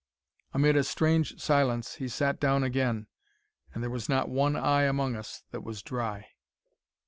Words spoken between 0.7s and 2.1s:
a strange silence he